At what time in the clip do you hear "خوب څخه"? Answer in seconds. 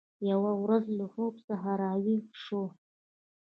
1.13-1.69